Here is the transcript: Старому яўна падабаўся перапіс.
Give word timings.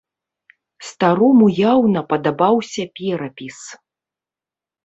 Старому 0.91 1.45
яўна 1.73 2.03
падабаўся 2.13 2.83
перапіс. 3.01 3.59